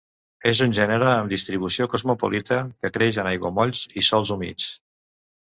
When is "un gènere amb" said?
0.67-1.33